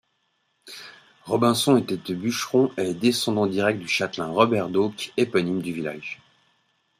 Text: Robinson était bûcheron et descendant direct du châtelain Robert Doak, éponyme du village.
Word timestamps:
Robinson 1.25 1.77
était 1.77 2.15
bûcheron 2.15 2.71
et 2.75 2.95
descendant 2.95 3.45
direct 3.45 3.77
du 3.79 3.87
châtelain 3.87 4.29
Robert 4.29 4.69
Doak, 4.69 5.13
éponyme 5.15 5.61
du 5.61 5.73
village. 5.73 6.19